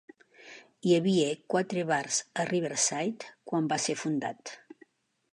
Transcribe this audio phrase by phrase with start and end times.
[0.85, 4.53] Hi havia quatre bars a Riverside quan va ser fundat.